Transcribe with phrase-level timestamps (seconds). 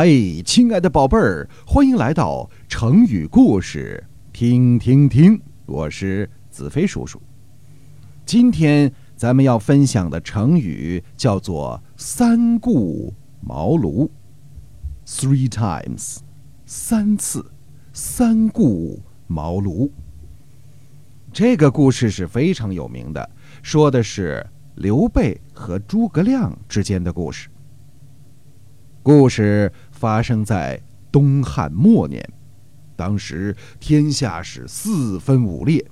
[0.00, 5.42] 嘿，亲爱的宝贝儿，欢迎来到成语故事，听听听。
[5.66, 7.20] 我是子飞叔叔。
[8.24, 14.08] 今天咱们要分享的成语叫做“三顾茅庐
[15.04, 16.18] ”，three times，
[16.64, 17.44] 三次，
[17.92, 19.90] 三顾茅庐。
[21.32, 23.28] 这个故事是非常有名的，
[23.64, 24.46] 说的是
[24.76, 27.48] 刘备和诸葛亮之间的故事。
[29.00, 30.80] 故事发生在
[31.10, 32.24] 东汉末年，
[32.94, 35.84] 当时天下是四分五裂。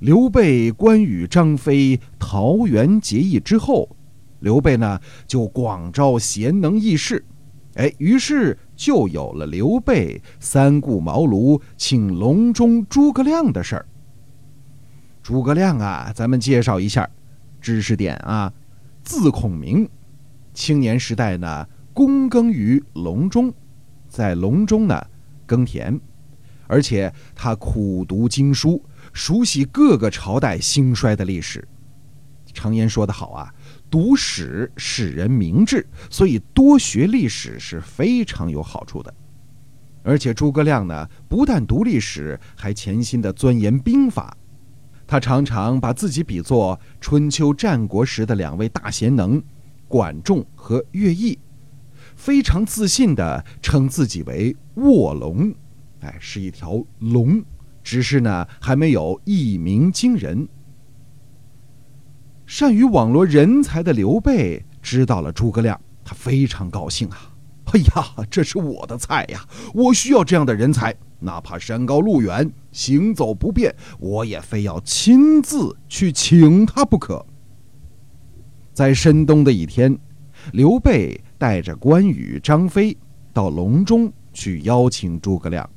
[0.00, 3.88] 刘备、关羽、张飞桃园结义之后，
[4.40, 7.24] 刘备呢就广招贤能义士，
[7.74, 13.86] 哎，于是就有了刘备三顾茅庐请隆中诸葛亮的事儿。
[15.22, 17.08] 诸葛亮啊，咱们介绍一下，
[17.60, 18.52] 知识点啊，
[19.04, 19.88] 字孔明，
[20.52, 21.68] 青年时代呢。
[21.94, 23.54] 躬耕于隆中，
[24.08, 25.00] 在隆中呢
[25.46, 26.00] 耕田，
[26.66, 31.66] 而且他苦读经书，熟悉各个朝代兴衰的历史。
[32.52, 33.52] 常言说得好啊，
[33.90, 39.12] 读史使人明智，所以多学历史是非常有好处的。
[40.02, 44.36] 而且诸葛亮呢，不但读历史，还潜心的钻研兵法。
[45.06, 49.42] 他常常把自己比作春秋战国时的两位大贤能
[49.88, 51.38] 管仲和乐毅。
[52.24, 55.52] 非常自信地称自己为卧龙，
[56.00, 57.44] 哎，是一条龙，
[57.82, 60.48] 只是呢还没有一鸣惊人。
[62.46, 67.30] 善于网罗人才的刘备知道了诸葛亮，他非常高兴啊！
[67.74, 69.46] 哎呀，这是我的菜呀！
[69.74, 77.26] 我需要这样的人才，哪怕山高路远，行走不便，我也非要亲自去请他不可。
[78.72, 79.98] 在深冬的一天，
[80.52, 81.22] 刘备。
[81.38, 82.96] 带着关羽、张飞
[83.32, 85.68] 到隆中去邀请诸葛亮，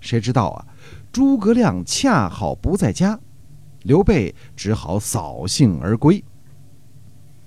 [0.00, 0.66] 谁知道啊？
[1.12, 3.18] 诸葛亮恰好不在家，
[3.84, 6.22] 刘备只好扫兴而归。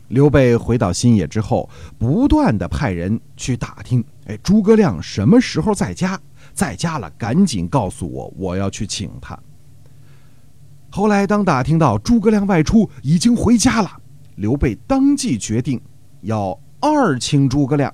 [0.07, 1.69] 刘备回到新野之后，
[1.99, 6.19] 不断的派人去打听，哎，诸葛亮什么时候在家？
[6.53, 9.37] 在家了，赶紧告诉我，我要去请他。
[10.89, 14.01] 后来，当打听到诸葛亮外出已经回家了，
[14.37, 15.79] 刘备当即决定
[16.21, 16.59] 要。
[16.79, 17.93] 二请诸葛亮。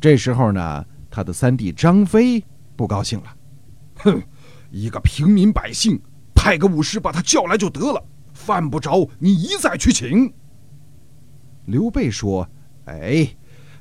[0.00, 2.44] 这时候呢，他的三弟张飞
[2.76, 3.36] 不高兴了，
[3.96, 4.22] 哼，
[4.70, 6.00] 一个平民百姓，
[6.34, 10.32] 派个武士把他叫来就得了，犯不着你一再去请。
[11.64, 12.48] 刘备说
[12.86, 13.28] ：“哎，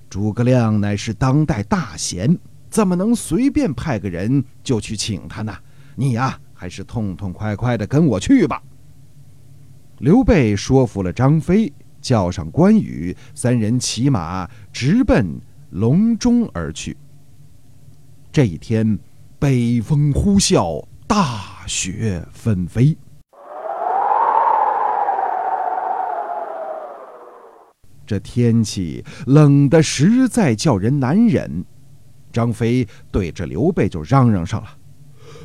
[0.10, 2.36] 诸葛亮乃是当代大贤，
[2.70, 5.56] 怎么能随便派个人就去请他呢？
[5.96, 8.64] 你呀，还是痛痛快快的跟我去吧。”
[10.00, 11.72] 刘备说服了张飞。
[12.06, 16.96] 叫上关羽，三人骑马直奔隆中而去。
[18.32, 19.00] 这一天，
[19.40, 22.96] 北风呼啸，大雪纷飞。
[28.06, 31.66] 这天气冷的实在叫人难忍。
[32.32, 34.68] 张飞对着刘备就嚷嚷上了：“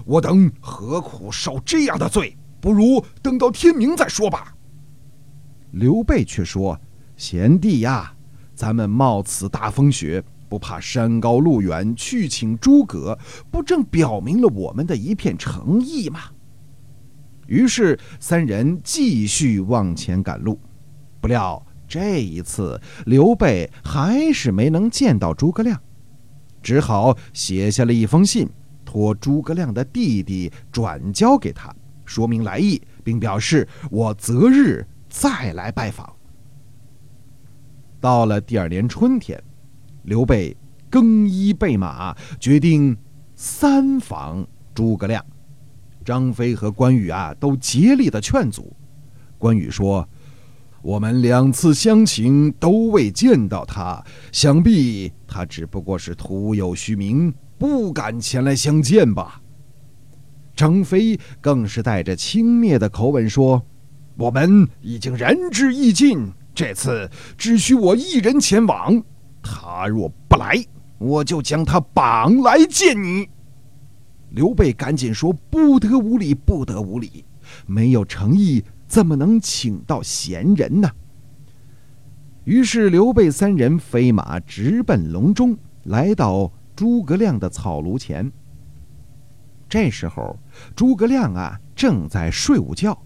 [0.05, 2.37] 我等何苦受这样的罪？
[2.61, 4.55] 不如等到天明再说吧。”
[5.73, 6.81] 刘备却说
[7.17, 8.15] ：“贤弟呀，
[8.55, 13.17] 咱们冒此大风雪，不怕山高路远去请诸葛，
[13.51, 16.21] 不正表明了我们的一片诚意吗？”
[17.47, 20.59] 于是三人继续往前赶路。
[21.21, 25.81] 不料这一次，刘备还是没能见到诸葛亮，
[26.63, 28.49] 只好写下了一封信，
[28.85, 34.87] 托诸葛亮的弟弟转交给他，说明来意，并表示我择日。
[35.11, 36.11] 再来拜访。
[38.01, 39.39] 到了第二年春天，
[40.05, 40.57] 刘备
[40.89, 42.97] 更衣备马，决定
[43.37, 45.23] 三访诸葛亮。
[46.03, 48.75] 张飞和关羽啊，都竭力的劝阻。
[49.37, 50.09] 关羽说
[50.81, 54.03] ：“我们两次相请都未见到他，
[54.33, 59.43] 想必他只不过是徒有虚名，不敢前来相见吧。”
[60.57, 63.63] 张飞更是带着轻蔑的口吻说。
[64.21, 69.03] 我们已经仁至义尽，这次只需我一人前往。
[69.43, 70.63] 他若不来，
[70.99, 73.27] 我就将他绑来见你。
[74.29, 77.25] 刘备赶紧说：“不得无礼，不得无礼！
[77.65, 80.91] 没有诚意，怎么能请到贤人呢？”
[82.45, 88.31] 于是刘备三人飞马直奔隆中，来到诸葛亮的草庐前。
[89.67, 90.39] 这时候，
[90.77, 93.03] 诸葛亮啊正在睡午觉。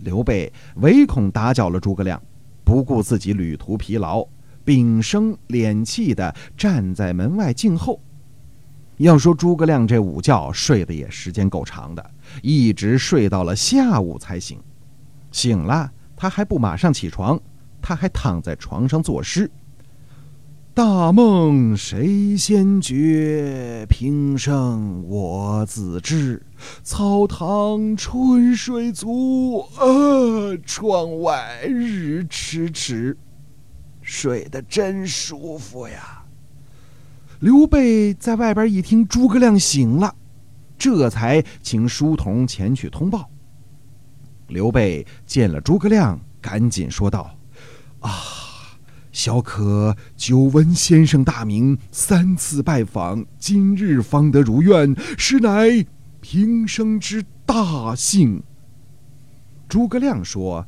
[0.00, 2.20] 刘备唯恐打搅了诸葛亮，
[2.64, 4.26] 不顾自己旅途疲劳，
[4.64, 8.00] 屏声敛气的站在门外静候。
[8.98, 12.10] 要说诸葛亮这午觉睡得也时间够长的，
[12.42, 14.60] 一直睡到了下午才醒。
[15.30, 17.38] 醒了，他还不马上起床，
[17.80, 19.50] 他还躺在床上作诗
[20.78, 23.84] ：“大梦谁先觉？
[23.88, 26.40] 平生我自知。
[26.84, 33.18] 草堂春水足，呃，窗外日迟迟。
[34.02, 36.22] 睡得真舒服呀。”
[37.40, 40.14] 刘备在外边一听诸葛亮醒了，
[40.78, 43.28] 这才请书童前去通报。
[44.46, 47.36] 刘备见了诸葛亮，赶紧说道
[47.98, 48.12] ：“啊，
[49.18, 55.84] 小可久闻先生大名，三次拜访，今日方得如愿，实乃
[56.20, 58.40] 平生之大幸。”
[59.68, 60.64] 诸葛亮说：“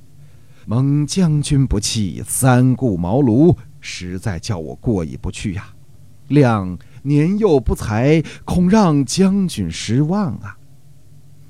[0.67, 5.69] 蒙将军不弃，三顾茅庐，实在叫我过意不去呀。”
[6.26, 10.58] 亮年幼不才，恐让将军失望啊。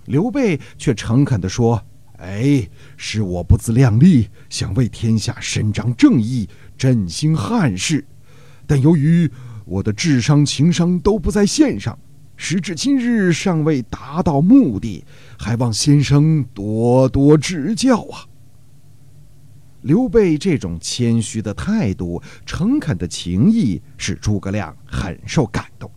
[0.04, 1.82] 刘备却诚恳地说
[2.20, 8.04] ：“哎，是我不自量力，想为天下伸张正义，振兴汉室。
[8.66, 9.30] 但由于
[9.64, 11.98] 我的智商、情商都不在线上，
[12.36, 15.02] 时至今日尚未达到目的，
[15.38, 18.28] 还望先生多多指教啊。”
[19.82, 25.90] 刘备这种谦虚的态度、诚恳的情谊，使诸葛亮很受感动。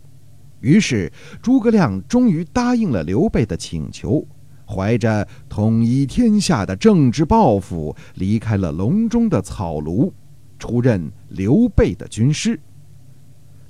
[0.60, 1.12] 于是，
[1.42, 4.26] 诸葛亮终于答应了刘备的请求，
[4.74, 10.10] 怀着统一天下的政治抱负，离开了隆中的草庐，
[10.58, 12.58] 出任刘备的军师。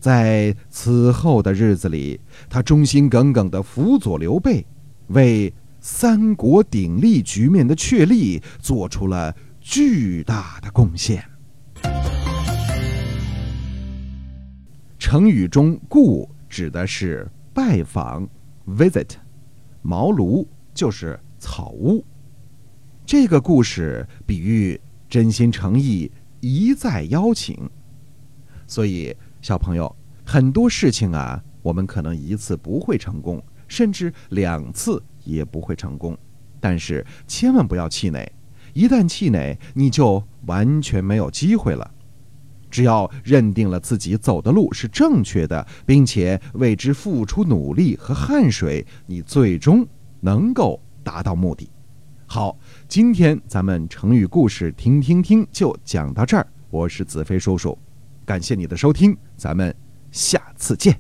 [0.01, 2.19] 在此后的日子里，
[2.49, 4.65] 他忠心耿耿地辅佐刘备，
[5.09, 9.35] 为三国鼎立局面的确立做出了。
[9.67, 11.25] 巨大的贡献。
[14.99, 18.29] 成语中“故”指的是拜访
[18.69, 19.13] （visit），
[19.81, 22.05] 茅庐就是草屋。
[23.07, 26.11] 这个故事比喻真心诚意，
[26.41, 27.71] 一再邀请。
[28.67, 29.95] 所以，小朋友，
[30.25, 36.17] 很多事情啊，我们可能一次不会成功，甚至两次也不会成功，
[36.59, 38.31] 但是千万不要气馁。
[38.73, 41.89] 一旦气馁，你就完全没有机会了。
[42.71, 49.87] 只要认定了自己走的路是正确的，并且为之付出努力和汗水，你最终
[50.25, 51.69] 能够达到目的。
[52.25, 56.47] 好，今天咱们成语故事听听听就讲到这儿。
[56.71, 57.79] 我是子飞叔叔，
[58.25, 59.73] 感谢你的收听，咱们
[60.11, 60.99] 下次见。